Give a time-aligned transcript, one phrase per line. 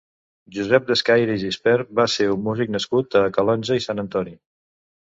[0.53, 4.39] Josep Descaire i Gispert va ser un músic nascut a Calonge i Sant Antoni.